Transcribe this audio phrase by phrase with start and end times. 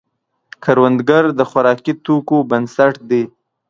[0.63, 3.23] کروندګر د خوراکي توکو بنسټ دی